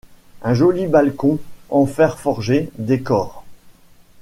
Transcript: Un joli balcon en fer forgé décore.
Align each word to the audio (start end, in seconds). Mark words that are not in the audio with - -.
Un 0.41 0.55
joli 0.55 0.87
balcon 0.87 1.37
en 1.69 1.85
fer 1.85 2.17
forgé 2.17 2.71
décore. 2.79 3.43